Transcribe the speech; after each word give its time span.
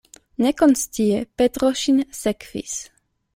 Nekonscie 0.45 1.19
Petro 1.41 1.69
ŝin 1.83 2.01
sekvis. 2.21 2.81